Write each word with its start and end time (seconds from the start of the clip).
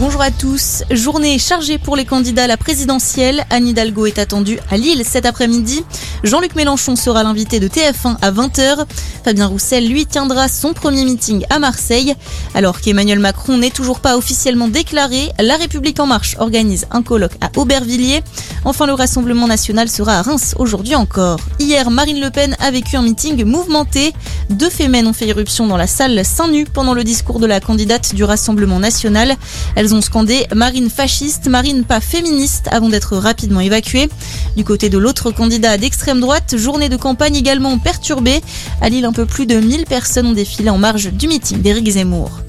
Bonjour 0.00 0.22
à 0.22 0.30
tous. 0.30 0.82
Journée 0.90 1.38
chargée 1.38 1.76
pour 1.76 1.94
les 1.94 2.06
candidats 2.06 2.44
à 2.44 2.46
la 2.46 2.56
présidentielle. 2.56 3.44
Anne 3.50 3.68
Hidalgo 3.68 4.06
est 4.06 4.18
attendue 4.18 4.58
à 4.70 4.78
Lille 4.78 5.02
cet 5.04 5.26
après-midi. 5.26 5.84
Jean-Luc 6.24 6.54
Mélenchon 6.54 6.96
sera 6.96 7.22
l'invité 7.22 7.60
de 7.60 7.68
TF1 7.68 8.16
à 8.22 8.32
20h. 8.32 8.86
Fabien 9.22 9.46
Roussel, 9.46 9.86
lui, 9.86 10.06
tiendra 10.06 10.48
son 10.48 10.72
premier 10.72 11.04
meeting 11.04 11.44
à 11.50 11.58
Marseille. 11.58 12.14
Alors 12.54 12.80
qu'Emmanuel 12.80 13.18
Macron 13.18 13.58
n'est 13.58 13.68
toujours 13.68 14.00
pas 14.00 14.16
officiellement 14.16 14.68
déclaré, 14.68 15.32
La 15.38 15.56
République 15.56 16.00
En 16.00 16.06
Marche 16.06 16.34
organise 16.38 16.86
un 16.90 17.02
colloque 17.02 17.36
à 17.42 17.50
Aubervilliers. 17.58 18.22
Enfin, 18.64 18.86
le 18.86 18.94
Rassemblement 18.94 19.48
National 19.48 19.90
sera 19.90 20.18
à 20.18 20.22
Reims 20.22 20.54
aujourd'hui 20.58 20.94
encore. 20.94 21.40
Hier, 21.58 21.90
Marine 21.90 22.20
Le 22.20 22.30
Pen 22.30 22.56
a 22.58 22.70
vécu 22.70 22.96
un 22.96 23.02
meeting 23.02 23.44
mouvementé. 23.44 24.14
Deux 24.48 24.70
fémènes 24.70 25.06
ont 25.06 25.12
fait 25.12 25.26
irruption 25.26 25.66
dans 25.66 25.76
la 25.76 25.86
salle 25.86 26.24
Saint-Nu 26.24 26.64
pendant 26.64 26.94
le 26.94 27.04
discours 27.04 27.38
de 27.38 27.46
la 27.46 27.60
candidate 27.60 28.14
du 28.14 28.24
Rassemblement 28.24 28.78
National. 28.78 29.36
Ont 29.94 30.00
scandé 30.00 30.46
Marine 30.54 30.90
fasciste, 30.90 31.48
Marine 31.48 31.84
pas 31.84 32.00
féministe 32.00 32.66
avant 32.70 32.88
d'être 32.88 33.16
rapidement 33.16 33.60
évacuées. 33.60 34.08
Du 34.56 34.64
côté 34.64 34.88
de 34.88 34.98
l'autre 34.98 35.30
candidat 35.30 35.78
d'extrême 35.78 36.20
droite, 36.20 36.56
journée 36.56 36.88
de 36.88 36.96
campagne 36.96 37.36
également 37.36 37.78
perturbée. 37.78 38.40
À 38.80 38.88
Lille, 38.88 39.04
un 39.04 39.12
peu 39.12 39.26
plus 39.26 39.46
de 39.46 39.56
1000 39.56 39.84
personnes 39.86 40.26
ont 40.26 40.32
défilé 40.32 40.70
en 40.70 40.78
marge 40.78 41.12
du 41.12 41.28
meeting 41.28 41.62
d'Éric 41.62 41.90
Zemmour. 41.90 42.40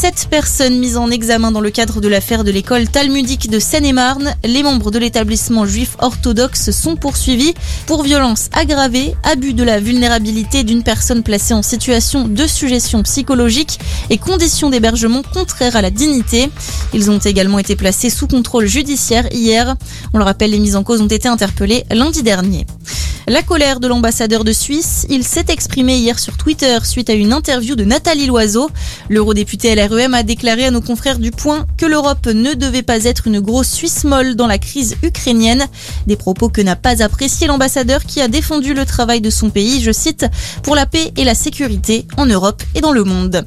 Sept 0.00 0.28
personnes 0.30 0.78
mises 0.78 0.96
en 0.96 1.10
examen 1.10 1.52
dans 1.52 1.60
le 1.60 1.70
cadre 1.70 2.00
de 2.00 2.08
l'affaire 2.08 2.42
de 2.42 2.50
l'école 2.50 2.88
talmudique 2.88 3.50
de 3.50 3.58
Seine-et-Marne. 3.58 4.34
Les 4.44 4.62
membres 4.62 4.90
de 4.90 4.98
l'établissement 4.98 5.66
juif 5.66 5.94
orthodoxe 5.98 6.70
sont 6.70 6.96
poursuivis 6.96 7.52
pour 7.84 8.02
violence 8.02 8.48
aggravée, 8.54 9.14
abus 9.24 9.52
de 9.52 9.62
la 9.62 9.78
vulnérabilité 9.78 10.64
d'une 10.64 10.82
personne 10.82 11.22
placée 11.22 11.52
en 11.52 11.60
situation 11.60 12.26
de 12.26 12.46
suggestion 12.46 13.02
psychologique 13.02 13.78
et 14.08 14.16
conditions 14.16 14.70
d'hébergement 14.70 15.20
contraires 15.34 15.76
à 15.76 15.82
la 15.82 15.90
dignité. 15.90 16.48
Ils 16.94 17.10
ont 17.10 17.18
également 17.18 17.58
été 17.58 17.76
placés 17.76 18.08
sous 18.08 18.26
contrôle 18.26 18.64
judiciaire 18.64 19.30
hier. 19.34 19.76
On 20.14 20.18
le 20.18 20.24
rappelle, 20.24 20.52
les 20.52 20.60
mises 20.60 20.76
en 20.76 20.82
cause 20.82 21.02
ont 21.02 21.08
été 21.08 21.28
interpellées 21.28 21.84
lundi 21.90 22.22
dernier. 22.22 22.64
La 23.30 23.42
colère 23.42 23.78
de 23.78 23.86
l'ambassadeur 23.86 24.42
de 24.42 24.50
Suisse, 24.50 25.06
il 25.08 25.22
s'est 25.22 25.44
exprimé 25.50 25.94
hier 25.94 26.18
sur 26.18 26.36
Twitter 26.36 26.76
suite 26.82 27.10
à 27.10 27.12
une 27.12 27.32
interview 27.32 27.76
de 27.76 27.84
Nathalie 27.84 28.26
Loiseau. 28.26 28.68
L'eurodéputé 29.08 29.72
LREM 29.76 30.14
a 30.14 30.24
déclaré 30.24 30.64
à 30.64 30.72
nos 30.72 30.80
confrères 30.80 31.20
du 31.20 31.30
Point 31.30 31.64
que 31.76 31.86
l'Europe 31.86 32.26
ne 32.26 32.54
devait 32.54 32.82
pas 32.82 33.04
être 33.04 33.28
une 33.28 33.38
grosse 33.38 33.70
Suisse 33.70 34.02
molle 34.02 34.34
dans 34.34 34.48
la 34.48 34.58
crise 34.58 34.96
ukrainienne. 35.04 35.68
Des 36.08 36.16
propos 36.16 36.48
que 36.48 36.60
n'a 36.60 36.74
pas 36.74 37.04
apprécié 37.04 37.46
l'ambassadeur 37.46 38.02
qui 38.02 38.20
a 38.20 38.26
défendu 38.26 38.74
le 38.74 38.84
travail 38.84 39.20
de 39.20 39.30
son 39.30 39.48
pays, 39.48 39.80
je 39.80 39.92
cite, 39.92 40.26
pour 40.64 40.74
la 40.74 40.86
paix 40.86 41.12
et 41.16 41.22
la 41.22 41.36
sécurité 41.36 42.08
en 42.16 42.26
Europe 42.26 42.64
et 42.74 42.80
dans 42.80 42.90
le 42.90 43.04
monde. 43.04 43.46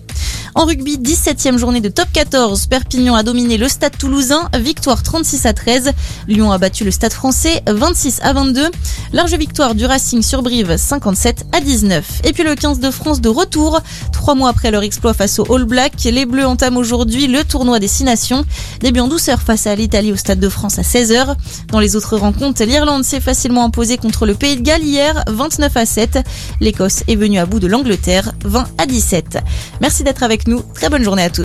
En 0.55 0.65
rugby, 0.65 0.97
17e 0.97 1.57
journée 1.57 1.81
de 1.81 1.89
top 1.89 2.07
14. 2.13 2.67
Perpignan 2.67 3.15
a 3.15 3.23
dominé 3.23 3.57
le 3.57 3.67
stade 3.67 3.97
toulousain. 3.97 4.49
Victoire 4.53 5.01
36 5.01 5.47
à 5.47 5.53
13. 5.53 5.91
Lyon 6.27 6.51
a 6.51 6.59
battu 6.59 6.83
le 6.83 6.91
stade 6.91 7.11
français 7.11 7.63
26 7.65 8.19
à 8.21 8.33
22. 8.33 8.69
Large 9.13 9.33
victoire 9.33 9.73
du 9.73 9.85
Racing 9.85 10.21
sur 10.21 10.43
Brive 10.43 10.77
57 10.77 11.47
à 11.53 11.59
19. 11.59 12.21
Et 12.25 12.33
puis 12.33 12.43
le 12.43 12.53
15 12.53 12.79
de 12.79 12.91
France 12.91 13.19
de 13.19 13.29
retour. 13.29 13.81
Trois 14.11 14.35
mois 14.35 14.49
après 14.49 14.69
leur 14.69 14.83
exploit 14.83 15.15
face 15.15 15.39
aux 15.39 15.51
All 15.53 15.63
Blacks, 15.63 16.03
les 16.03 16.25
Bleus 16.25 16.45
entament 16.45 16.77
aujourd'hui 16.77 17.25
le 17.25 17.43
tournoi 17.43 17.79
des 17.79 17.87
Six 17.87 18.03
Nations. 18.03 18.45
Début 18.79 18.99
en 18.99 19.07
douceur 19.07 19.41
face 19.41 19.65
à 19.65 19.73
l'Italie 19.73 20.11
au 20.11 20.15
stade 20.15 20.39
de 20.39 20.49
France 20.49 20.77
à 20.77 20.83
16h. 20.83 21.35
Dans 21.69 21.79
les 21.79 21.95
autres 21.95 22.15
rencontres, 22.15 22.63
l'Irlande 22.63 23.03
s'est 23.03 23.21
facilement 23.21 23.65
imposée 23.65 23.97
contre 23.97 24.27
le 24.27 24.35
Pays 24.35 24.57
de 24.57 24.61
Galles 24.61 24.83
hier 24.83 25.23
29 25.27 25.75
à 25.77 25.85
7. 25.87 26.19
L'Écosse 26.61 27.03
est 27.07 27.15
venue 27.15 27.39
à 27.39 27.47
bout 27.47 27.59
de 27.59 27.67
l'Angleterre 27.67 28.31
20 28.45 28.65
à 28.77 28.85
17. 28.85 29.39
Merci 29.81 30.03
d'être 30.03 30.21
nous. 30.47 30.61
Très 30.73 30.89
bonne 30.89 31.03
journée 31.03 31.23
à 31.23 31.29
tous. 31.29 31.41